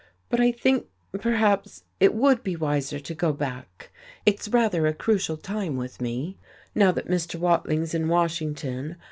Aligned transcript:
But 0.31 0.39
I 0.39 0.51
think, 0.51 0.87
perhaps, 1.19 1.83
it 1.99 2.15
would 2.15 2.41
be 2.41 2.55
wiser 2.55 2.99
to 2.99 3.13
go 3.13 3.31
back. 3.31 3.91
It's 4.25 4.47
rather 4.47 4.87
a 4.87 4.95
crucial 4.95 5.37
time 5.37 5.77
with 5.77 6.01
me, 6.01 6.37
now 6.73 6.91
that 6.93 7.07
Mr. 7.07 7.35
Watling's 7.35 7.93
in 7.93 8.07
Washington. 8.07 8.95